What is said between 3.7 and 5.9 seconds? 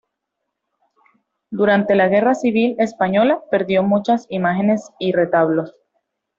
muchas imágenes y retablos.